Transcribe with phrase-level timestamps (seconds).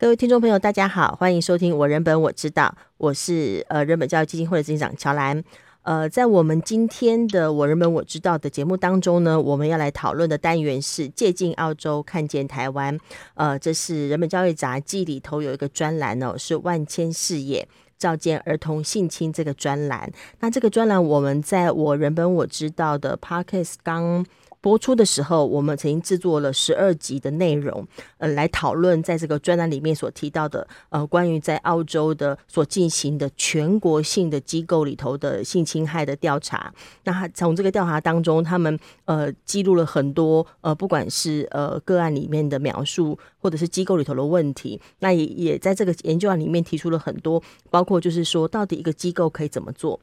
[0.00, 5.44] 各位听众朋友，大家好，欢迎收听我人本我知道，我是呃人本教育基金会的执行长乔兰。
[5.82, 12.98] 呃，在我们今天的我人本我知道的节目当中呢，我们要来讨论的单元是借镜澳洲，看见台湾。
[13.34, 20.10] 呃，这是人本教育杂记里头有一个专栏哦，是万千视野照见儿童性侵这个专栏。
[20.38, 24.24] 那这个专栏我们在我人本我知道的 Podcast 刚。
[24.60, 27.86] 播出的时候，我们曾经制作了十二集的内容，
[28.18, 36.72] 呃，来讨论在这个专栏里面所提到的，呃，关于在澳洲的所进行的全国性的机构里头的性侵害的调查。
[37.04, 49.98] 那他从这个调查当中，他们呃记录了很多呃，不管是呃个案里面的描述，或者是机构里头的问题，那也也在这个研究案里面提出了很多，包括就是说，到底一个机构可以怎么做。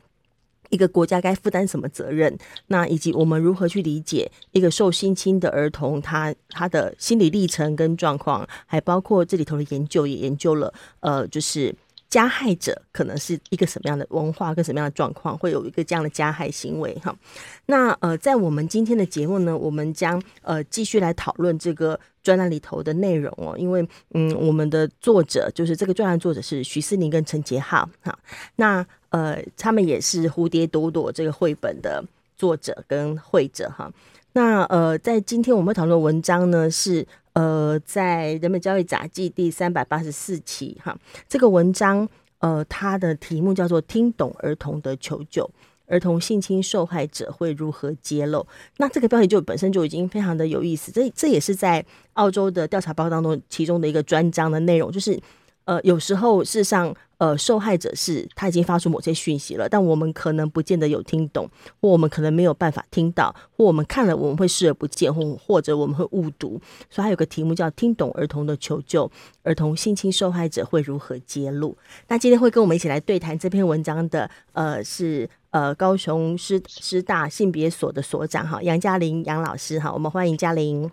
[0.70, 2.38] 一个国家该负担什么责任？
[2.68, 11.76] 那以及我们如何去理解一个受性侵的儿童，他他的心理历程跟状况，还包括这里头的研究也研究了，呃，就是。
[12.10, 17.16] 加害者可能是一个什么样的文化跟什么样的状况，会有一个这样的加害行为哈？
[17.66, 28.18] 那呃，在我们今天的节目呢，我们将呃继续来讨论这个专栏里头的内容哦，因为嗯，我们的作者就是这个专栏作者是徐思宁跟陈杰浩哈，
[28.56, 32.04] 那呃，他们也是《蝴蝶朵朵》这个绘本的
[32.38, 33.92] 作者跟绘者哈。
[34.34, 37.06] 那呃，在今天我们讨论的文章呢是。
[37.34, 40.98] 呃，在人本教育杂记第三百八十四期哈，
[41.30, 45.44] 这个文章呃，它的题目叫做《听懂儿童的求救》，
[45.86, 48.44] 儿童性侵受害者会如何揭露？
[48.78, 55.20] 那这个标题就本身就已经非常的有意思，这这也是在澳洲的调查报告当中其中的一个专章的内容，就是
[55.68, 56.96] 呃，有时候事实上。
[57.20, 61.50] 呃，受害者是他已经发出某些讯息了，但我们可能不见得有听懂，
[61.82, 66.62] 或我们可能没有办法听到，或我们看了我们会视而不见，或或者我们会误读。
[66.92, 71.76] 所以还有个题目叫“听懂儿童的求救”，儿童性侵受害者会如何揭露？
[72.08, 80.92] 那今天会跟我们一起来对谈这篇文章的，呃，是呃高雄师师大性别所的所长哈杨嘉玲杨老师哈，我们欢迎嘉玲。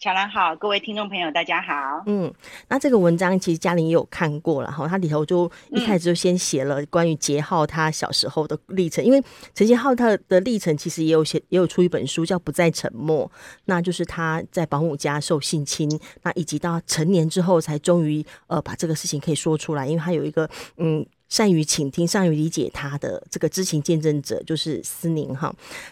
[0.00, 2.02] 乔兰好，各位听众朋友，大家好。
[2.06, 2.32] 嗯，
[2.68, 9.22] 那这个文章其实嘉玲也有看过了哈，它里头就一开始就先写了关于杰浩他小时候的历程，因为
[9.54, 13.26] 陈杰浩他的历程其实也有写，也有出一本书叫《不再沉默》，
[13.66, 15.86] 那就是他在保姆家受性侵，
[16.22, 21.04] 那以及到成年之后才终于呃把这个事情可以说出来，因为他有一个嗯。
[21.30, 25.50] 善于倾听、善于理解他的这个知情见证者就是思宁哈。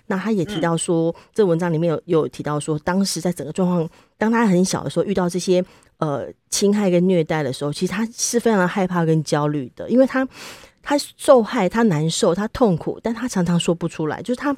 [0.08, 3.88] 那他也提到说，嗯、这文章里面有有提到说，当时在整个状况，
[4.18, 5.64] 当他很小的时候遇到这些
[5.98, 10.26] 呃侵害跟虐待的时候，其实他是非常的害怕跟焦虑的，因为他
[10.82, 14.54] 他受害，他难受，他痛苦，但他常常说不出来，就是他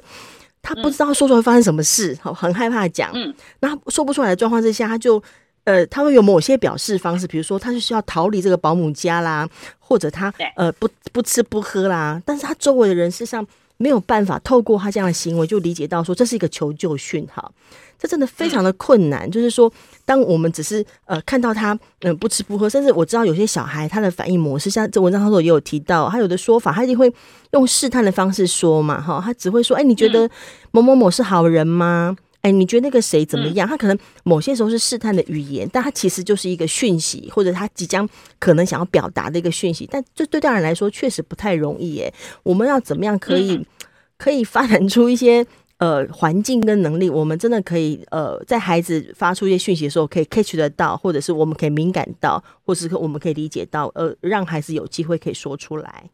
[0.63, 3.11] 他不知道说出来发生什么事，好，很害怕讲。
[3.13, 5.21] 嗯，那说不出来的状况之下，他就。
[5.63, 9.47] 呃，他会有某些表示方式，比如说他是需要逃离这个保姆家啦，
[9.79, 13.45] 或者他呃不不吃不喝啦，但是他周围的人事实上
[13.77, 17.51] 没有办法透过他这样的行为就理解到说这是一个求救讯号，
[17.99, 19.27] 这真的非常的困难。
[19.27, 19.71] 嗯、就是说，
[20.05, 27.11] 当我们只是呃看到他嗯、呃、不吃不喝，甚至我知道有些小孩他的反应模式，像这文章当中也有提到，他有的说法他一定会
[27.51, 30.29] 用试探的方式说嘛，哈，他只会说，哎，你觉得
[30.71, 32.15] 某某某是好人吗？
[32.41, 33.67] 哎，你觉得那个谁怎么样？
[33.67, 38.07] 他可能某些时候是试探的语言，但他其实就是一个讯息，或者他即将
[38.39, 39.87] 可能想要表达的一个讯息。
[39.91, 42.13] 但这对大人来说确实不太容易耶。
[42.43, 43.65] 我们要怎么样可以
[44.17, 45.45] 可以发展出一些
[45.77, 47.09] 呃环境跟能力？
[47.09, 56.09] 我们真的可以呃在孩子发出一些讯息的时候，可以 catch 得到，或者是我们可以敏感到，或者是我们可以理解到，呃，让孩子有机会可以说出来。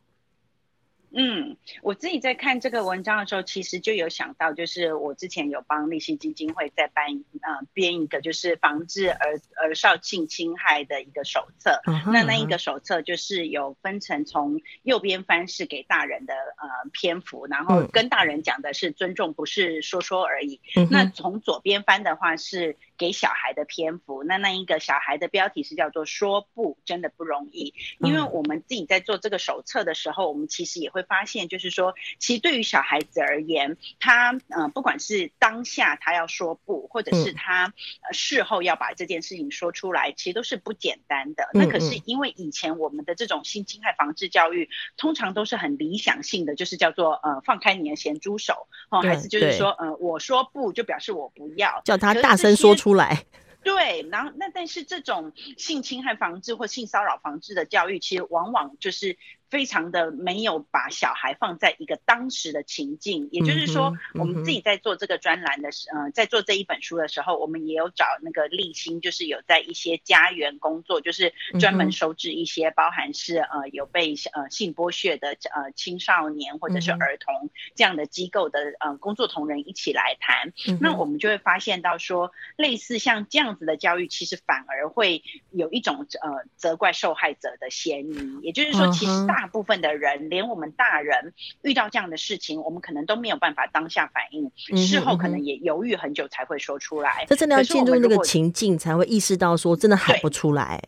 [1.11, 7.05] 嗯，我自己在看这个文章的时候，其实就有想到，就是我之前有帮立信基金会在办
[7.41, 11.81] 呃编一个就是防治儿儿少性侵害的一个手册。
[11.85, 12.11] Uh huh.
[12.11, 20.59] 那那一个手册就是有分成从右边翻是给大人的呃篇幅，然后跟大人讲的是尊重，不是说说而已。
[20.75, 20.87] Uh huh.
[20.91, 27.73] 那从左边翻的话是给小孩的篇幅，那那一个小孩的标题是叫做说不，真的不容易。
[28.01, 31.03] 因为我们自己在做这个手册的时候，我们其实也会。
[31.07, 41.47] 发现就是说，其实对于小孩子而言，他呃，不管是当下他要说不，或者是他呃事后要把这件事情说出来，其实都是不简单的。
[41.53, 53.25] 那可是因为以前我们的这种性侵害防治教育，通常都是很理想性的，就是叫做呃放开你的咸猪手哦，还是就是说呃我说不就表示我不要，叫他大声说出出来。
[53.63, 59.17] 对，然后那但是这种性侵害防治或性骚扰防治的教育，其实往往就是
[59.49, 80.51] 非常的没有把小孩放在一个当时的情境，也就是说，我们自己在做这个专栏的时，呃，在做这一本书的时候，我们也有找那个立新，就是有在一些家园工作，就是专门收治一些包含是呃有被呃性剥削的呃青少年或者是儿童这样的机构的呃工作同仁一起来谈，
[80.81, 89.36] 那我们就会发现到说，类似像这样子的教育，其实反而会有一种呃责怪受害者的嫌疑，也就是说，其实大。
[89.37, 91.31] 大部分的人，连我们大人
[91.61, 97.23] 遇到这样的事情，我们可能都没有办法当下反应，事后可能也犹豫很久才会说出来。
[97.29, 100.81] 这真的要进入那个情境，才会意识到说，真的喊不出来。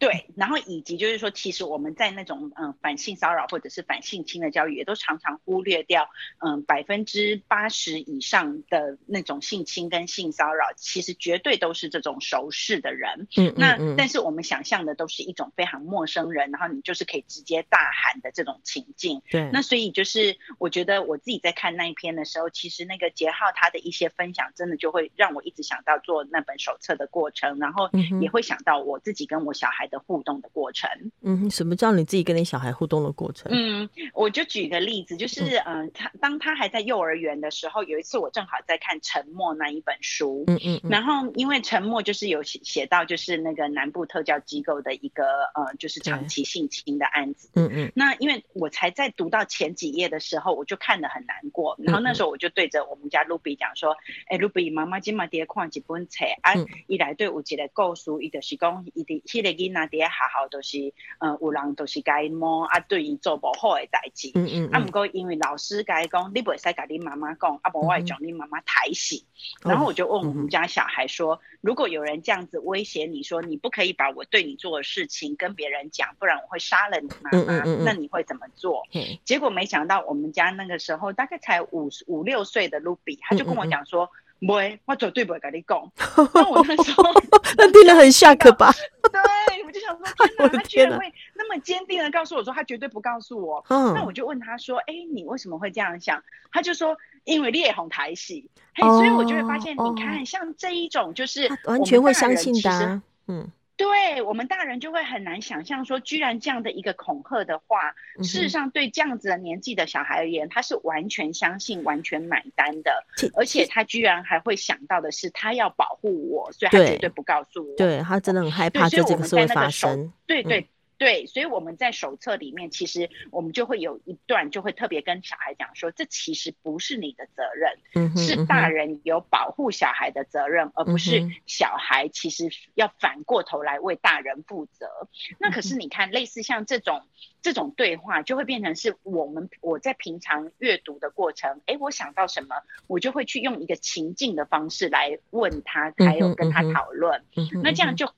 [0.00, 6.08] 对，然后以及就是说，其实我们在那种嗯反性骚扰或者是反性侵的教育，也都常常忽略掉
[6.38, 13.28] 嗯百分之八十以上的那种性侵跟性骚扰，其实绝对都是这种熟识的人。
[13.36, 19.20] 嗯，嗯，嗯，那但是我们想象的都是一种非常陌生人，然后你就是可以直接大喊的这种情境。
[19.30, 27.90] 对，那所以就是我觉得我自己在看那一篇的时候，其实那个杰浩他的一些分享，真的就会让我一直想到做那本手册的过程，然后
[28.22, 30.88] 也会想到我自己跟我小孩的互动的过程，
[31.22, 33.50] 嗯，什么叫你自己跟你小孩互动的过程？
[33.52, 53.96] 嗯，我就举个例子，就是嗯、呃，他当他还在幼儿园的时候，有一次我正好在看《沉默》那一本书，嗯嗯，然后因为《沉默》就是有写写到就是那个南部特教机构的一个呃，就是长期性侵的案子，嗯嗯，那因为我才在读到前几页的时候，我就看得很难过，然后那时候我就对着我们家露比讲说，
[54.28, 56.54] 哎、嗯，露比妈妈今嘛爹看几本册啊，
[56.86, 60.04] 一来对我一个故事，伊就是讲伊的迄个囡仔爹。
[60.04, 64.30] 学校都是，呃，有人都是该摸啊，对于做不好的代志。
[64.34, 64.68] 嗯嗯。
[64.72, 69.22] 啊，不过因为老师该讲，你不会使跟你妈妈讲，啊，不我会将你妈妈抬死。
[69.62, 78.82] 然后我就问我们家小孩说，如果有人这样子威胁你说，你不可以把我对你做的事情跟别人讲，不然我会杀了你妈妈，那你会怎么做？
[79.24, 84.06] 结果没想到，我们家那个时候大概才五五六岁的卢比，他就跟我讲说。
[84.06, 85.92] 不会，我绝对不会跟你讲。
[86.34, 87.04] 那我那时候，
[87.58, 88.72] 那听得很吓可吧？
[89.02, 93.64] 对，我就想说，天 哪，他居然会那么坚定的告诉我说，他绝对不告诉我。
[93.68, 96.22] 嗯，那我就问他说，哎，你为什么会这样想？
[96.52, 98.48] 他就说，因为烈红台戏。
[98.74, 103.02] 嘿，所以我就会发现，你看，像这一种，就是完全会相信的。
[103.28, 103.50] 嗯。
[103.80, 117.74] 对我们大人就会很难想象说，居然这样的一个恐吓的话，事实上对这样子的年纪的小孩而言，他是完全相信、完全买单的，而且他居然还会想到的是，他要保护我，所以他绝对不告诉我。
[117.78, 120.12] 对，他真的很害怕这个事会发生。
[120.26, 120.68] 对对。
[121.00, 135.08] 对，所以我们在手册里面，其实我们就会有一段，就会特别跟小孩讲说，这其实不是你的责任，嗯、是大人有保护小孩的责任，嗯、而不是小孩其实要反过头来为大人负责。
[135.30, 137.06] 嗯、那可是你看，类似像这种
[137.40, 142.56] 这种对话，就会变成是我们我在平常阅读的过程，哎，我想到什么，
[142.86, 148.12] 我就会去用一个情境的方式来问他，还有跟他讨论，嗯、那这样就。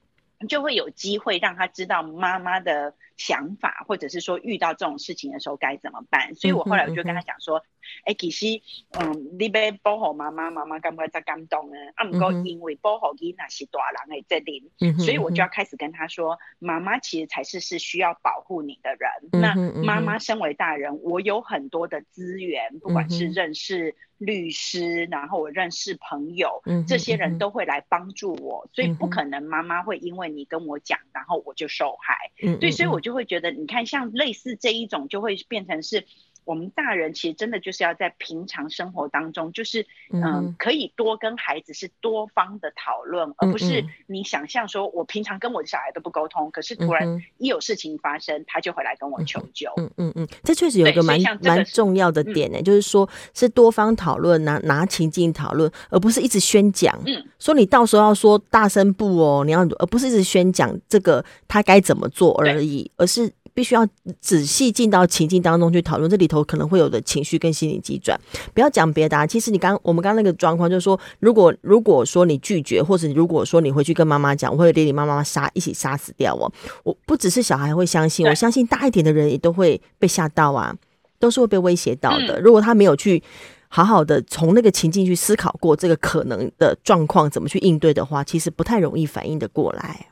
[0.48, 6.34] 就会有机会让他知道妈妈的想法，或者是说遇到这种事情的时候该怎么办。
[6.34, 7.64] 所以我后来我就跟他讲说，
[8.04, 8.62] 哎、嗯，其实，
[8.98, 11.76] 嗯，你要保护妈妈，妈妈感觉才感动呢。
[11.94, 19.10] 啊，不过因为保护囡仔是大人的责任，嗯、所以我就要开始跟他说，妈妈其实才是是需要保护你的人。
[19.32, 23.94] 嗯、那妈妈身为大人，我有很多的资源，不管是认识。
[24.18, 32.30] 律师，然后我认识朋友，这些人都会来帮助我，所以不可能妈妈会因为你跟我讲，然后我就受害。
[32.60, 36.06] 对，所以我就会觉得，你看，像类似这一种，就会变成是。
[36.44, 49.70] 我们大人其实真的就是要在平常生活当中，就是嗯、呃，可以多跟孩子是多方的讨论，嗯、而不是你想象说，我平常跟我的小孩都不沟通，可是突然一有事情发生，他就回来跟我求救。
[49.76, 56.98] 嗯嗯嗯，这确实有一个蛮蛮重要的点呢，嗯、就是说是多方讨论，拿拿情境讨论，而不是一直宣讲。
[57.06, 63.32] 嗯，说你到时候要说大声不哦，你要而不是一直宣讲这个他该怎么做而已，而是。
[63.54, 63.86] 必须要
[64.20, 68.18] 仔细进到情境当中去讨论，这里头可能会有的情绪跟心理急转。
[68.54, 76.50] 不要讲别的啊，其实你刚我们刚刚那个状况就是说，如果如果说你拒绝，或者如果说你回去跟妈妈讲，我会连你妈妈杀一起杀死掉哦。
[76.84, 80.74] 我不只是小孩会相信，我相信大一点的人也都会被吓到啊，
[81.18, 82.40] 都是会被威胁到的。
[82.40, 83.22] 如果他没有去
[83.68, 90.06] 好好的从那个情境去思考过这个可能的状况怎么去应对的话，其实不太容易反应的过来。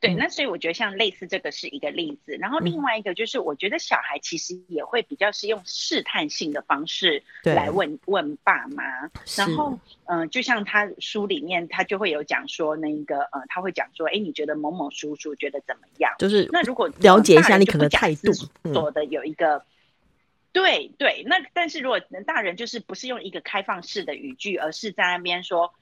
[0.00, 0.14] 对。
[0.14, 8.82] 那所以我觉得像类似这个是一个例子，然后另外一个就是我觉得小孩其实也会比较是用试探性的方式来问问爸妈，
[9.36, 16.12] 然后嗯、呃，就像他书里面他就会有讲说那个呃，他会讲说，哎，你觉得某某叔叔觉得怎么样？
[16.18, 18.32] 就是那如果了解一下你可能态度，
[18.72, 19.56] 做的有一个。
[19.56, 19.62] 嗯
[20.52, 25.79] 对对，那但是如果大人就是不是用一个开放式的语句，而是在那边说，哎。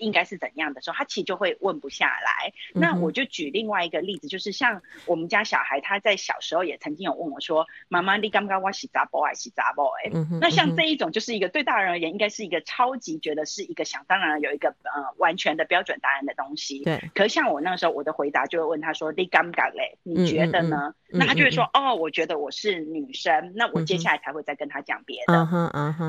[0.00, 2.52] 应该是怎样的时候，他其实就会问不下来。
[2.74, 9.20] 那我就举另外一个例子，就是像我们家小孩，他在小时候也曾经有问我说：“妈妈，你刚刚我洗杂不？
[9.20, 16.84] 还洗杂不？”哎，那像这一种，就是一个对大人而言，应该是一个超级觉得是一个想当然有一个呃完全的标准答案的东西。
[16.84, 17.02] 对。
[17.14, 19.98] 可是像我那个时候，我的回答就会问他说：“你刚刚嘞？
[20.02, 25.34] 你觉得呢？”那他就会说：“哦，我觉得我是女生。”那我接下来才会再跟他讲别的。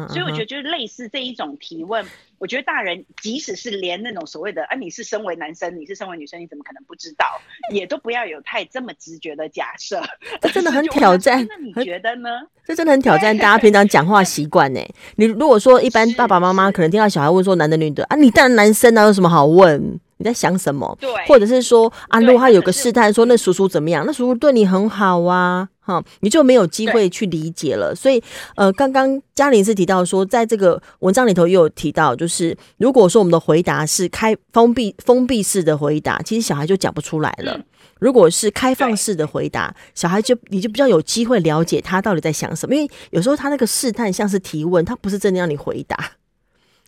[0.09, 2.05] 所以我觉得就是类似这一种提问。
[2.37, 7.25] 我觉得大人即使是连那种所谓的啊，你是身为男生，你是身为女生，你怎么可能不知道？
[7.73, 10.01] 也都不要有太这么直觉的假设。
[10.41, 11.45] 这真的 很挑战。
[11.47, 12.29] 那你觉得呢？
[12.65, 14.79] 这真的很挑战大家平常讲话习惯呢。
[15.15, 19.99] 你如果说一般爸爸妈妈可能听到小孩问说男的女的啊，你当然男生啊，有什么好问？
[20.17, 20.97] 你在想什么？
[20.99, 24.03] 对，或者是说啊，如果他有个试探说那叔叔怎么样？
[24.05, 25.69] 那叔叔对你很好啊。
[25.89, 27.95] 哈，你就没有机会去理解了。
[27.95, 28.21] 所以，
[28.55, 37.59] 呃，刚刚嘉玲是提到说，在这个文章里头也有提到，就是如果说我们的回答是开封闭封闭式的回答，其实小孩就讲不出来了。
[37.99, 42.75] 如果是开放式的回答，小孩就你就比较有机会了解他到底在想什么。
[42.75, 46.11] 因为有时候他那个试探像是提问，他不是真的让你回答，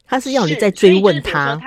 [0.05, 1.59] 他是要你在追问他。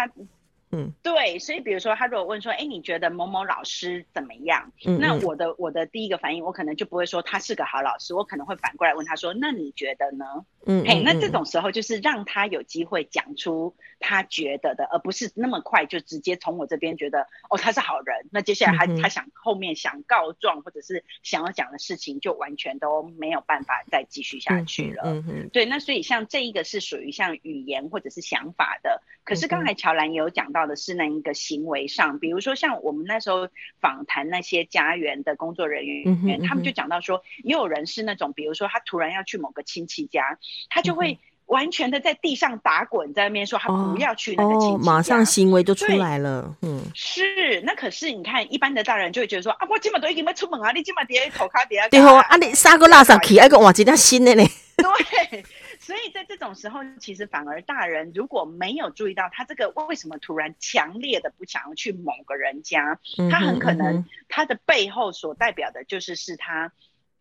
[0.75, 4.73] 嗯，对，所以比如说他如果问说，哎，你觉得某某老师怎么样？
[4.87, 10.25] 嗯嗯，那我的我的第一个反应，我可能就不会说他是个好老师，我可能会反过来问他说，那你觉得呢？
[10.67, 25.05] 嗯，嘿，那这种时候就是让他有机会讲出他觉得的，而不是那么快就直接从我这边觉得哦他是好人，那接下来他他想后面想告状或者是想要讲的事情就完全都没有办法再继续下去了。
[25.05, 30.65] 嗯嗯，嗯，对，那所以像这一个是属于像语言或者是想法的，可是刚才乔兰也有讲到。
[30.65, 33.51] 的是那一个行为上，比如说像我们那时候
[33.83, 46.57] 访谈那些家园的工作人员，他们就讲到说，也有人是那种，比如说他突然要去某个亲戚家，他就会完全的在地上打滚，在那边说他不要去那个亲戚家，哦哦，马上行为就出来了。
[46.63, 47.61] 嗯，是。
[47.63, 54.45] 那可是你看，一般的大人就会觉得说啊，我今晚都已经要出门啊，你今晚底下头卡底下，对哦，啊你三个拉萨去，还个哇，几条新的呢？
[54.77, 55.45] 对。
[55.81, 62.99] 所以在这种时候，其实反而大人如果没有注意到他这个为什么突然强烈的不想要去某个人家，
[63.31, 66.73] 他很可能他的背后所代表的就是是他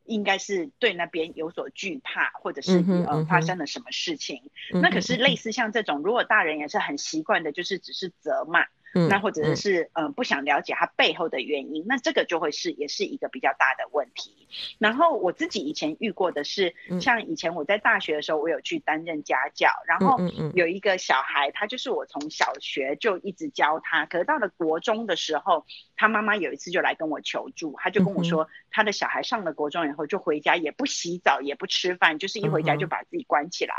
[0.06, 4.42] 应该是对那边有所惧怕，或者是呃发生了什么事情。
[4.82, 8.66] 那可是类似像这种，如果大人也是很习惯的，就是只是责骂。
[8.96, 14.48] 嗯，那或者是嗯、呃、不想了解他背后的原因，那这个就会是也是一个比较大的问题。
[14.78, 20.20] 然后我自己以前遇过的是，像以前我在大学的时候，我有去担任家教，然后
[20.54, 25.66] 有一个小孩，他就是我从小学就一直教他，可是到了国中的时候，
[26.04, 33.74] 他妈妈有一次就来跟我求助，他就跟我说，他的小孩上了国中以后就回家也不洗澡也不吃饭，就是一回家就把自己关起来。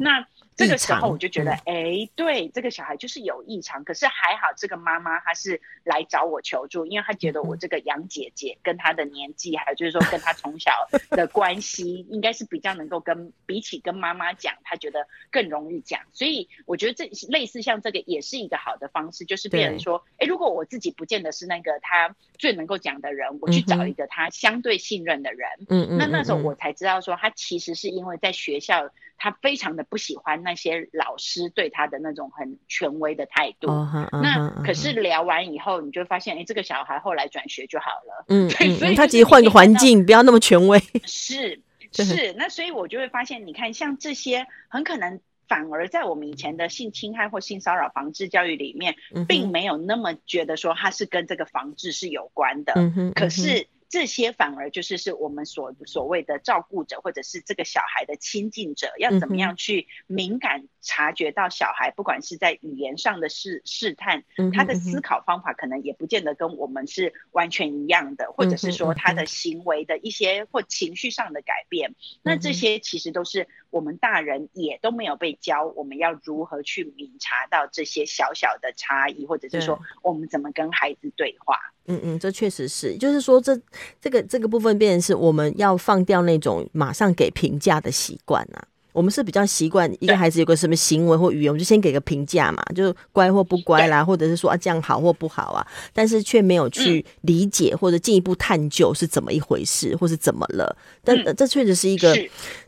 [0.00, 4.48] 那这个时候我就觉得，哎，对，这个小孩就是有异常，可是还好。
[4.56, 10.72] 这个妈妈她是来找我求助，因为她觉得我这个杨姐姐跟她的年纪，还有就是说跟她从小
[11.10, 16.00] 的关系，应该是比较能够跟比起跟妈妈讲，她觉得更容易讲。
[16.14, 25.48] 所以我觉得这类似像这个也是一个好的方式，就是别人说，哎，如果我自己不见得是那个他最能够讲的人，我去找一个他相对信任的人。
[25.68, 25.98] 嗯嗯。
[25.98, 28.90] 那那时候我才知道说，他其实是因为在学校。
[29.20, 33.66] 他非常的不喜欢那些老师对他的那种很权威的态度。
[33.66, 34.22] Uh uh uh.
[34.22, 38.24] 那可是聊完以后，你就发现，哎、欸，这个小孩后来转学就好了。
[38.30, 40.78] 嗯，所以他其实换个环境，不要那么权威。
[41.04, 41.60] 是
[41.90, 48.94] 是，那所以我就会发现，你看，像这些，很可能反而在我们以前的性侵害或性骚扰防治教育里面，
[49.26, 52.74] 并没有那么觉得说它是跟这个防治是有关的。
[52.76, 53.66] 嗯哼，可是。
[53.88, 81.58] 这些反而就是是我们所所谓的照顾者，或者是这个小孩的亲近者，要怎么样去敏感察觉到小孩，不管是在语言上的试试探，他的思考方法可能也不见得跟我们是完全一样的，或者是说他的行为的一些或情绪上的改变，那这些其实都是我们大人也都没有被教，我们要如何去敏察到这些小小的差异，或者是说我们怎么跟孩子对话。
[81.90, 83.58] 嗯嗯，这确实是，就是说这
[84.00, 88.68] 这个这个部分变成是我们要放掉那种马上给评价的习惯啊。
[88.98, 100.76] 我们是比较习惯一个孩子有个什么行为或语言，我们就先给个评价嘛，就乖或不乖啦，或者是说啊这样好或不好啊，但是却没有去理解或者进一步探究是怎么一回事，或是怎么了。
[101.04, 102.12] 但这确实是一个，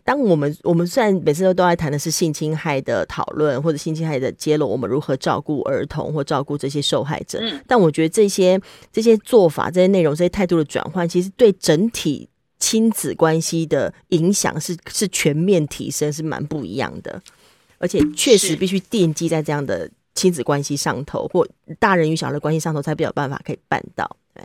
[0.04, 8.60] 当我们我们虽然每次都都在谈的是性侵害的讨论或者性侵害的揭露，我们如何照顾儿童或照顾这些受害者，但我觉得这些
[8.92, 12.28] 这些做法、这些内容、这些态度的转换，其实对整体。
[12.60, 17.20] 亲子关系的影响是是全面提升，是蛮不一样的，
[17.78, 21.48] 而且确实必须奠基在这样的亲子关系上头，或
[21.78, 24.16] 大人与小孩的关系上头，才比较办法可以办到。
[24.34, 24.44] 对，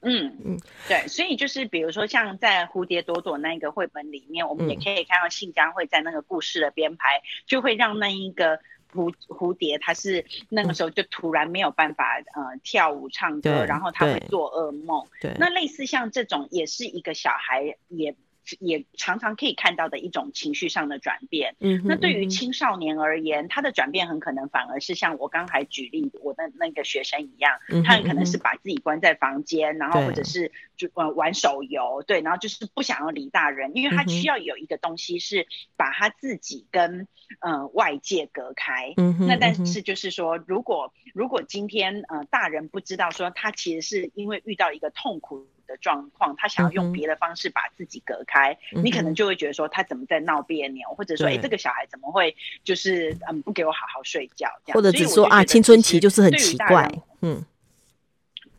[0.00, 8.60] 嗯嗯，对，所以就是比如说像在蝴蝶朵朵那个绘本里面，我们也可以看到信江会在那个故事的编排，就会让那一个。
[8.94, 15.04] 蝴蝴蝶，它是那个时候就突然没有办法呃跳舞唱歌，然后他会做噩梦。
[15.20, 18.14] 对，那类似像这种，也是一个小孩也。
[18.60, 21.56] 也常常可以看到的一种情绪上的转变。
[21.60, 35.46] 嗯，那对于青少年而言，他的转变很可能反而是像我刚才举例我的那个学生一样，他很可能是把自己关在房间，然后或者是就呃玩手游，对，然后就是不想要理大人，因为他需要有一个东西是
[35.76, 37.08] 把他自己跟
[37.40, 38.92] 呃外界隔开。
[38.96, 45.46] 嗯，那但是就是说，如果如果今天呃大人不知道说他其实是因为遇到一个痛苦。
[45.66, 56.90] 的状况，他想要用别的方式把自己隔开，嗯，你可能就会觉得说他怎么在闹别扭，或者说哎、欸，这个小孩怎么会就是嗯不给我好好睡觉，这样，或者只说啊青春期就是很奇怪，
[57.22, 57.44] 嗯，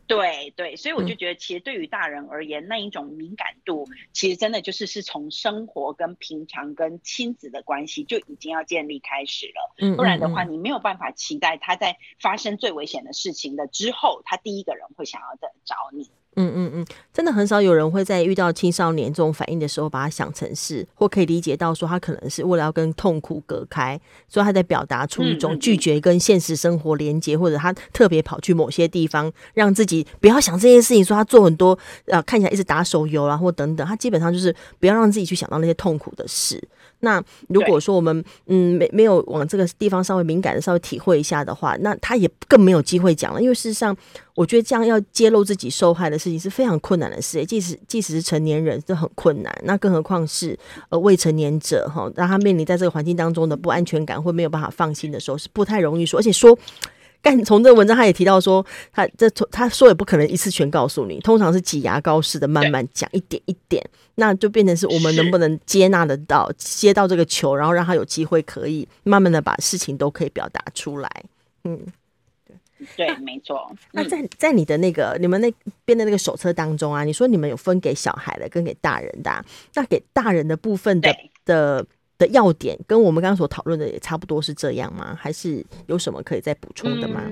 [0.07, 16.09] 对对，所以我就觉得其实对于大人而言，嗯，那一种敏感度，其实真的就是是从生活跟平常跟亲子的关系就已经要建立开始了，嗯，不然的话你没有办法期待他在发生最危险的事情的之后，他第一个人会想要的找你。
[16.35, 31.03] 嗯嗯嗯，真的很少有人会在遇到青少年这种反应的时候，把它想成是或可以理解到说他可能是为了要跟痛苦隔开，所以他在表达出一种拒绝跟现实生活连接，或者他特别跑去某些地方，让自己不要想这些事情。
[31.03, 36.61] 说他做很多呃，看起来一直打手游啊，或等等，他基本上就是不要让自己去想到那些痛苦的事。
[37.05, 43.41] 那如果说我们嗯没没有往这个地方稍微敏感的稍微体会一下的话，那他也更没有机会讲了。
[43.41, 43.95] 因为事实上，
[44.33, 50.57] 我觉得这样要揭露自己受害的事情是非常困难的事，即使即使是成年人都很困难，那更何况是
[50.89, 56.57] 呃未成年者哈，让他面临在这个环境当中的不安全感或没有办法放心的时候，是不太容易说，而且说。
[57.25, 58.63] 但从这个文章，他也提到说，
[58.93, 71.09] 他这他说也不可能一次全告诉你，通常是挤牙膏似的慢慢讲一点一点，那就变成是我们能不能接纳得到接到这个球，然后让他有机会可以慢慢的把事情都可以表达出来。
[71.63, 71.79] 嗯，
[72.95, 73.75] 对对，没错。
[73.91, 75.51] 那在在你的那个你们那
[75.83, 81.11] 边的那个手册当中啊，你说你们有分给小孩的跟给大人的，啊，那给大人的部分的
[81.43, 81.83] 的。
[82.17, 85.15] 的要点跟我们刚刚所讨论的也差不多是这样吗？
[85.19, 87.23] 还是有什么可以再补充的吗？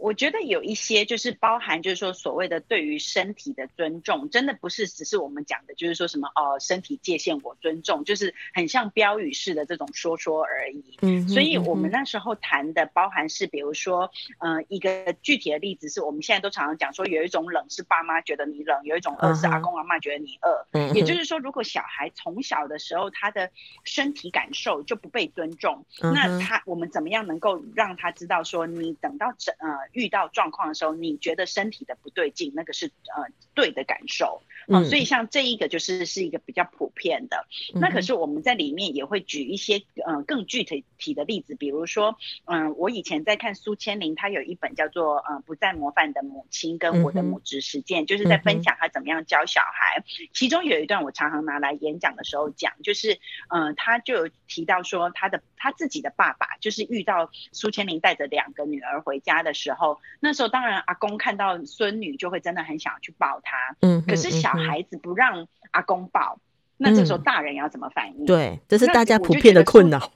[0.00, 10.96] 我觉得有一些就是包含，就是说所谓的对于身体的尊重，真的不是只是我们讲的，就是说什么哦，身体界限我尊重，就是很像标语式的这种说说而已。
[11.02, 20.66] 嗯，所以我们那时候谈的包含是，比如说，嗯，一个具体的例子是我们现在都常常讲说，有一种冷是爸妈觉得你冷，有一种饿是阿公阿妈觉得你饿。
[20.72, 23.50] 嗯，也就是说，如果小孩从小的时候他的
[23.84, 29.89] 身体感受就不被尊重，那他我们怎么样能够让他知道说，你等到整呃。
[29.92, 34.42] 遇到状况的时候，你觉得身体的不对劲，那个是呃对的感受。
[34.70, 37.44] 嗯，所以像这一个就是是一个比较普遍的。
[37.74, 50.04] 那可是我们在里面也会举一些呃更具体体的例子，比如说，嗯，我以前在看苏千灵，她有一本叫做呃不再模范的母亲跟我的母职实践，就是在分享她怎么样教小孩。
[50.32, 64.59] 其中有一段我常常拿来演讲的时候讲，就是嗯，她就有提到说她的她自己的爸爸，就是遇到苏千灵带着两个女儿回家的时候，那时候当然阿公看到孙女就会真的很想要去抱她，嗯，可是小。
[64.60, 66.38] 孩子不让阿公抱，
[66.76, 68.24] 那这时候大人要怎么反应？
[68.24, 70.12] 嗯、对，这是大家普遍的困扰。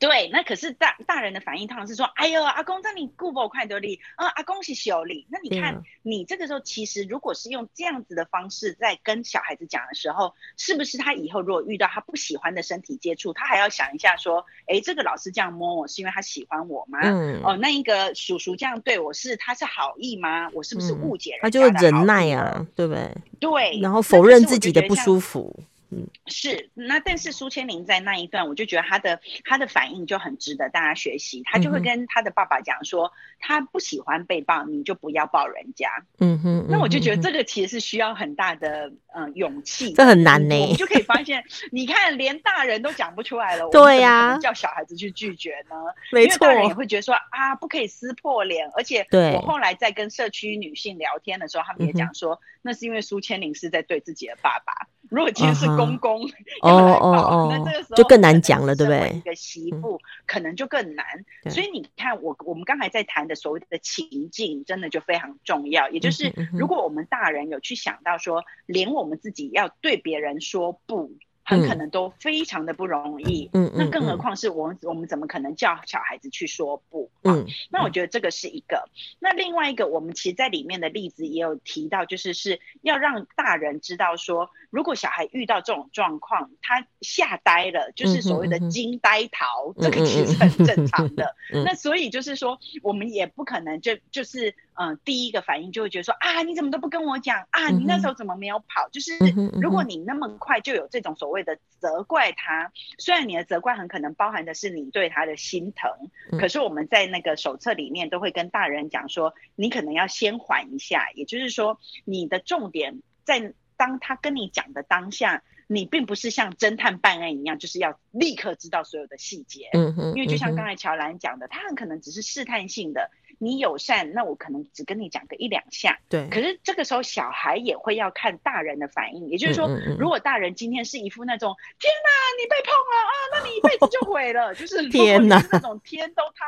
[0.00, 4.28] 对，那可是大大人的反应，通常是说：“哎呦，阿公，这你顾不快得力啊！
[4.28, 16.98] 阿公是小力。”那你看，你这个时候其实如果是用这样子的方式在跟小孩子讲的时候，是不是他以后如果遇到他不喜欢的身体接触，他还要想一下说：“哎，这个老师这样摸我是因为他喜欢我吗？
[17.02, 20.48] 嗯、哦，那一个叔叔这样对我是他是好意吗？
[20.54, 23.14] 我是不是误解了、嗯？”他就会忍耐啊，对不对？
[23.38, 25.54] 对，然后否认自己的不舒服。
[25.90, 26.70] 嗯，是。
[26.74, 31.42] 那但是苏千灵在那一段，我就觉得他的他的反应就很值得大家学习。
[31.44, 35.88] 他就会跟他的爸爸讲说，他不喜欢被抱，你就不要抱人家。
[36.18, 36.66] 嗯哼。
[36.68, 40.54] 那我就觉得这个其实是需要很大的嗯、呃、勇气，这很难呢。
[40.70, 45.76] 我就可以发现，你看连大人都讲不出来了， 对呀，叫小孩子去拒绝呢？
[46.12, 48.70] 没错，因为大人也会觉得说啊，不可以撕破脸。
[48.76, 54.86] 而且我后来在跟社区女性聊天的时候，他们也讲说，那是因为苏千灵是在对自己的爸爸。
[55.10, 56.22] 如果今天是公公
[56.62, 59.12] 要来抱，哦，那这个时候就更难讲了，对不对？
[59.16, 61.04] 一个媳妇可能就更难。
[61.50, 65.90] 所以你看，我我们刚才在谈的所谓的情境，真的就非常重要。
[65.90, 71.12] 也就是，如果我们大人有去想到说，连我们自己要对别人说不。
[71.50, 77.10] 很可能都非常的不容易，嗯，那更何况是我们，我们怎么可能叫小孩子去说不？
[77.24, 78.88] 嗯，那我觉得这个是一个。
[79.18, 91.34] 那另外一个，我们其实在里面的例子也有提到，就是是要让大人知道说，如果小孩遇到这种状况，他吓呆了，就是所谓的惊呆逃，这个其实很正常的。
[91.64, 94.54] 那所以就是说，我们也不可能就就是。
[94.82, 97.68] 嗯，第一个反应就会觉得说啊，你怎么都不跟我讲啊？
[97.68, 98.88] 你那时候怎么没有跑？
[98.88, 99.12] 嗯、就是
[99.60, 105.90] 如果你那么快就有这种所谓的责怪他，虽然你的责怪很可能包含的是你对他的心疼，
[106.32, 119.68] 嗯、可是我们在那个手册里面都会跟大人讲说，你可能要先缓一下，也就是说，你的重点在当他跟你讲的当下，你并不是像侦探办案一样，就是要立刻知道所有的细节。
[119.74, 123.10] 嗯嗯，因为就像刚才乔兰讲的，他很可能只是试探性的。
[123.42, 125.98] 你友善，那我可能只跟你讲个一两下。
[126.10, 126.28] 对。
[126.28, 129.26] 可是这个时候，小孩也会要看大人的反应。
[129.28, 129.66] 也就是说，
[129.98, 136.44] 如果大人今天是一副那种“天哪，你被碰了啊，那你一辈子就毁了”， 就是天哪，那种天都塌，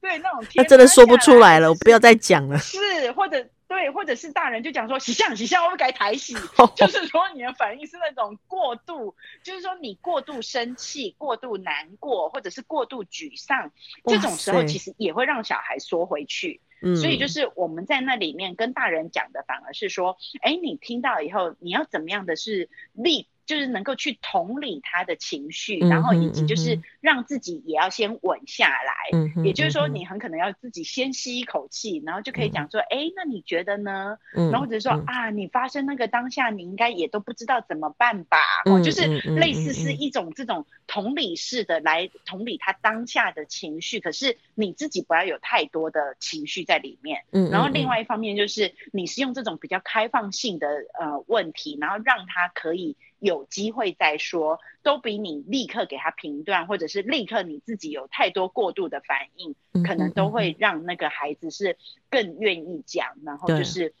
[0.00, 2.56] 对，那种天，他真的说不出来了，我不要再讲了。
[2.58, 2.78] 是，
[3.12, 3.44] 或者。
[3.68, 6.34] 对，或者是大人就讲说洗相洗相，我们改台洗，
[6.76, 13.72] 就是说你的反应是那种过度，就是说你过度生气、过度难过，或者是过度沮丧，
[14.04, 16.60] 这种时候其实也会让小孩缩回去。
[17.00, 23.28] 所以就是我们在那里面跟大人讲的，反而是说，哎，你听到以后，你要怎么样的是立。
[23.46, 28.92] 就是能够去同理他的情绪，然后以及就是让自己也要先稳下来。
[29.12, 34.18] 嗯，也就是说，你很可能要自己先吸一口气，然后就可以讲说，哎、嗯，那你觉得呢？
[34.34, 38.38] 嗯，然后或者说、嗯、啊，你发生那个当下，你应该也都不知道怎么办吧？
[38.64, 39.06] 哦、嗯，就是
[39.36, 47.22] 类似是一种这种同理式的来同理他当下的情绪，可是你自己不要有太多的情绪在里面。
[47.30, 50.66] 嗯，然后另外一方面就是你是用这种比较开放性的
[50.98, 52.96] 呃问题，然后让他可以。
[53.18, 61.78] 有机会再说，都比你立刻给他评断，或者是立刻你自己有太多过度的反应，可能都会让那个孩子是
[62.10, 63.94] 更愿意讲，然后就是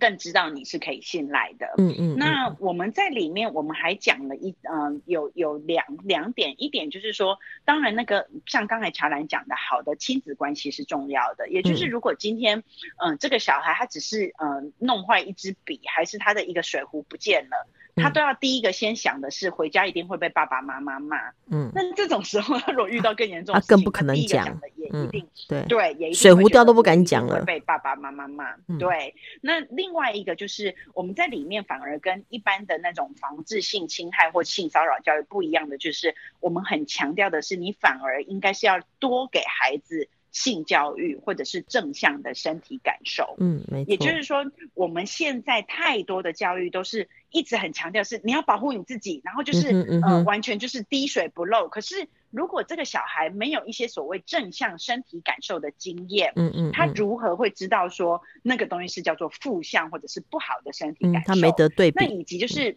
[0.00, 1.74] 更知道你是可以信赖的。
[1.78, 2.16] 嗯嗯。
[2.16, 12.64] 那我们在里面，我们还讲了一嗯，有有两两点，一点就是说，当然那个像刚才乔兰讲的，好的亲子关系是重要的，也就是如果今天
[12.96, 17.68] 嗯这个小孩他只是嗯弄坏一支笔，还是他的一个水壶不见了。
[17.96, 21.16] 他都要第一个先想的是回家一定会被爸爸妈妈骂，
[21.50, 28.52] 嗯，那这种时候他 如果遇到更严重的事情，他更不可能讲的，也一定对对，也一定水壶掉都不敢讲了，被爸爸妈妈骂。
[28.78, 40.08] 对，那另外一个就是我们在里面反而跟一般的那种防治性侵害或性骚扰教育不一样的，就是我们很强调的是，你反而应该是要多给孩子。
[40.34, 43.90] 性教育或者是正向的身体感受，嗯，没错。
[43.90, 44.44] 也就是说，
[44.74, 51.68] 我们现在太多的教育都是一直很强调是你要保护你自己，然后就是嗯嗯呃完全就是滴水不漏。
[51.68, 61.36] 可是如果这个小孩没有一些所谓正向身体感受的经验，嗯，嗯嗯，他如何会知道说那个东西是叫做负向或者是不好的身体感受？
[61.36, 62.04] 没得对比。
[62.04, 62.76] 那以及就是。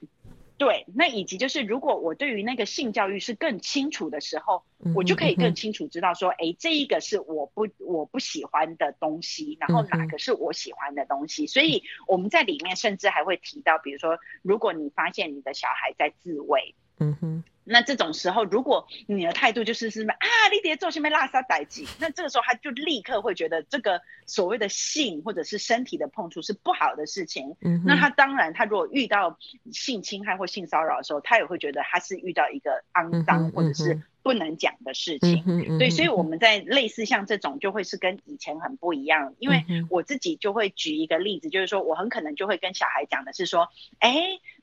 [0.57, 11.45] 嗯对，那以及就是，如果我对于那个性教育是更清楚的时候，嗯、我就可以更清楚知道说，哎、嗯，这一个是我不我不喜欢的东西，然后哪个是我喜欢的东西。
[11.45, 17.43] 嗯、所以我们在里面甚至还会提到，比如说，如果你发现你的小孩在自慰，嗯哼。
[17.69, 27.55] 那这种时候，如果你的态度就是什么啊，你别做什么拉撒代志，那这个时候他就立刻会觉得这个所谓的性或者是身体的碰触是不好的事情。
[27.61, 29.37] 嗯，那他当然，他如果遇到
[29.71, 34.01] 性侵害或性骚扰的时候，他也会觉得他是遇到一个肮脏或者是。
[34.27, 44.11] 不能讲的事情，嗯嗯、对，所以我们在类似像这种就会是跟以前很不一样，因为我自己就会举一个例子，就是说我很可能就会跟小孩讲的是说，哎，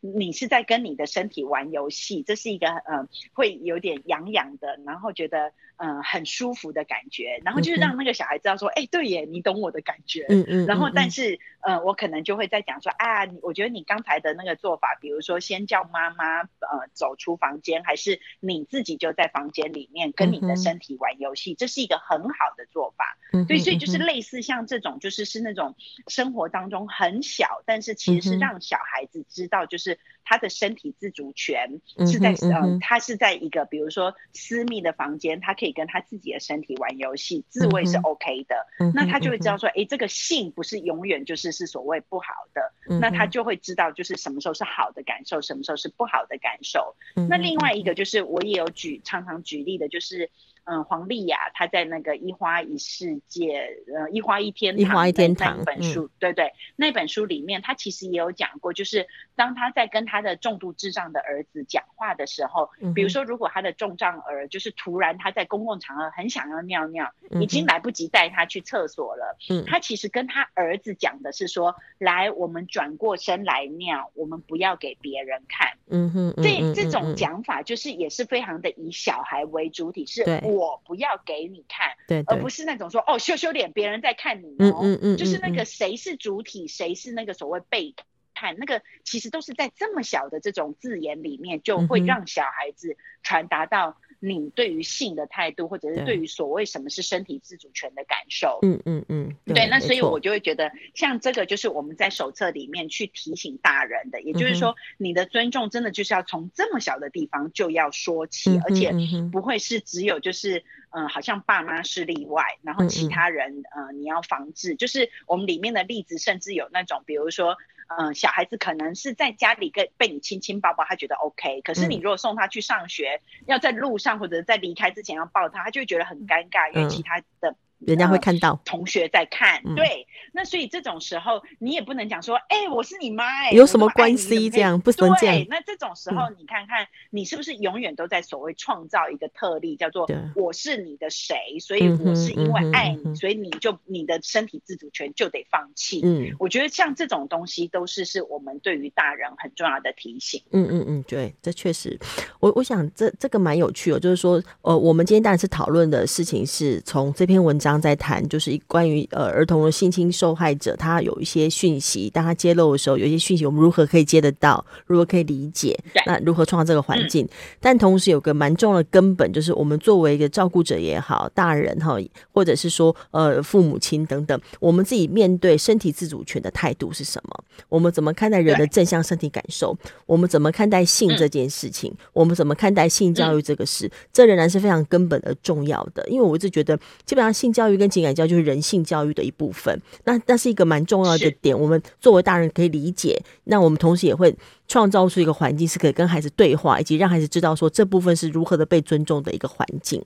[0.03, 25.75] 你是在跟你的身体玩游戏，这是一个呃会有点痒痒的，然后觉得嗯、呃，很舒服的感觉，然后就是让那个小孩知道说，哎、嗯欸，对耶，你懂我的感觉，嗯嗯，然后但是，呃，我可能就会在讲说，啊，我觉得你刚才的那个做法，比如说先叫妈妈，呃，走出房间，还是你自己就在房间里面跟你的身体玩游戏，嗯、这是一个很好的做法，嗯，对，所以就是类似像这种，就是是那种
[26.09, 29.99] 生活当中很小，但是其实是让小孩子知道，就是。
[30.25, 38.93] 他的身体自主权是在嗯，嗯，他是在一个比如说私密的房间，他可以跟他自己的身体玩游戏，自慰是 OK 的，嗯。
[38.95, 42.99] 那他就会知道说，哎，这个性不是永远就是是所谓不好的，嗯。
[43.01, 46.97] 那他就会知道就是什么时候是好的感受，什么时候是不好的感受。
[47.17, 50.31] 嗯，那另外一个就是我也有举常常举例的，就是。
[50.65, 80.25] 嗯，黄丽雅她在那个一花一世界，呃，一花一天堂，一花一天堂那本书，嗯，对对，那本书里面，她其实也有讲过，就是当她在跟她的重度智障的儿子讲话的时候，嗯，比如说，如果她的重障儿就是突然他在公共场合很想要尿尿，嗯，已经来不及带他去厕所了，嗯，他其实跟她儿子讲的是说，来，我们转过身来尿，我们不要给别人看，嗯哼，这，嗯，这种讲法就是也是非常的以小孩为主体，是。
[80.55, 87.95] 我不要给你看，对，对，而不是那种说哦，羞羞脸，别人在看你哦，嗯嗯嗯，就是那个谁是主体，谁、嗯、是那个所谓被
[88.35, 93.99] 看，那个其实都是在这么小的这种字眼里面，就会让小孩子传达到。
[94.27, 108.93] 你对于性的态度，或者是对于所谓什么是身体自主权的感受，嗯嗯嗯，对，那所以我就会觉得，像这个就是我们在手册里面去提醒大人的，也就是说，你的尊重真的就是要从这么小的地方就要说起，嗯、而且
[109.31, 117.57] 不会是只有就是，嗯、呃，好像爸妈是例外，然后其他人，嗯、呃，你要防治，就是我们里面的例子，甚至有那种，比如说。
[117.89, 121.61] 嗯，小孩子可能是在家里跟被你亲亲抱抱，他觉得 OK。
[121.63, 127.57] 可是你如果送他去上学，嗯、要在路上或者在离开之前要抱他，他就会觉得很尴尬，因为其他的。
[127.87, 134.51] 人家会看到、呃、同学在看、嗯，对，那所以这种时候你也不能讲说，哎、欸，我是你妈、欸，哎，有什么关系？
[134.51, 135.47] 这样不能这样。
[135.49, 146.01] 那这种时候，你看看你是不是永远都在所谓创造一个特例，叫做我是你的谁，所以我是因为爱你，嗯、所以你就你的身体自主权就得放弃。
[146.05, 150.43] 嗯，我觉得像这种东西都是是我们对于大人很重要的提醒。
[150.51, 151.99] 嗯嗯嗯，对，这确实，
[152.41, 158.55] 我我想这这个蛮有趣的，就是说，呃，我们今天当然是讨论的事情是从这篇文章在谈，就是。
[158.67, 164.65] 关于呃儿童的性侵受害者，他有一些讯息，当他揭露的时候，有一些讯息，我们如何可以接得到？
[164.87, 165.79] 如何可以理解？
[166.07, 167.25] 那如何创造这个环境？
[167.25, 167.29] 嗯。
[167.61, 171.97] 但同时有个蛮重要的根本，就是我们作为一个照顾者也好，大人哈，
[172.33, 177.45] 或者是说呃父母亲等等，我们自己面对身体自主权的态度是什么？
[177.69, 179.77] 我们怎么看待人的正向身体感受？
[180.07, 181.93] 我们怎么看待性这件事情？
[182.13, 183.91] 我们怎么看待性教育这个事？
[184.13, 188.45] 这仍然是非常根本的重要的，因为我一直觉得，基本上性教育跟情感教育就是。
[188.45, 191.59] 人性教育的一部分，那那是一个蛮重要的点。
[191.59, 194.37] 我们作为大人可以理解，那我们同时也会
[194.69, 200.05] 创造出一个环境，是可以跟孩子对话，以及让孩子知道说这部分是如何的被尊重的一个环境。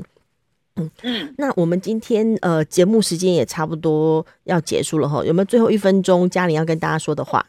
[0.77, 7.45] 嗯嗯，那我们今天呃节目时间也差不多要结束了哈，有没有最后一分钟嘉玲要跟大家说的话？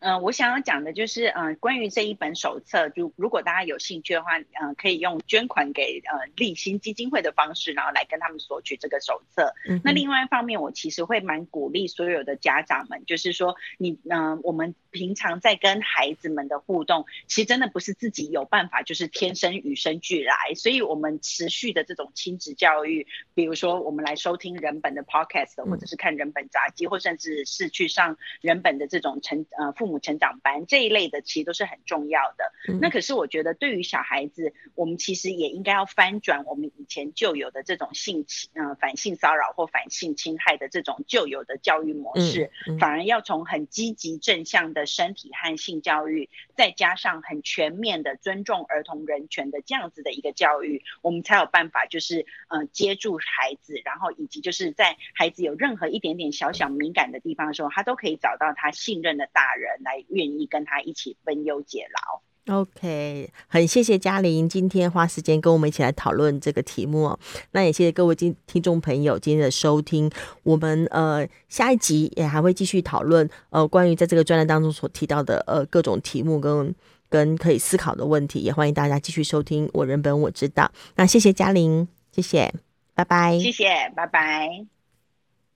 [0.00, 9.54] 嗯、呃，我想要讲的就是，嗯、呃，关于这一本手册，就如果大家有兴趣的话，嗯、呃，可以用捐款给呃立新基金会的方式，然后来跟他们索取这个手册。
[9.68, 9.80] 嗯。
[9.82, 20.54] 那另外一方面，我其实会蛮鼓励所有的家长们，就是说你，嗯、呃，我们平常在跟孩子们的互动，其实真的不是自己有办法，就是天生与生俱来。
[20.54, 29.87] 所以，我们持续的这种亲子教育，比如说我们来收听人本的 podcast，或者是看人本杂记，或甚至是去上人本的这种成呃父。
[29.88, 32.52] 父母成长班这一类的，其实都是很重要的。
[32.68, 32.78] 嗯。
[32.82, 59.77] 那可是我觉得，对于小孩子，我们其实也应该要翻转我们以前旧有的这种性侵、呃反性骚扰或反性侵害的这种旧有的教育模式，嗯嗯、反而要从很积极正向的身体和性教育，再加上很全面的尊重儿童人权的这样子的一个教育，我们才有办法就是呃接住孩子，然后以及就是在孩子有任何一点点小小敏感的地方的时候，他都可以找到他信任的大人。
[59.82, 62.20] 来愿意跟他一起分忧解劳。
[62.48, 67.14] OK，很谢谢嘉玲今天花时间跟我们一起来讨论这个题目。
[67.50, 70.10] 那也谢谢各位听听众朋友今天的收听。
[70.44, 76.74] 我们呃下一集也还会继续讨论呃关于在这个专栏当中所提到的呃各种题目跟
[77.10, 78.38] 跟可以思考的问题。
[78.38, 80.72] 也欢迎大家继续收听我人本我知道。
[80.96, 82.50] 那谢谢嘉玲，谢谢，
[82.94, 83.38] 拜拜。
[83.38, 84.77] 谢谢，拜拜。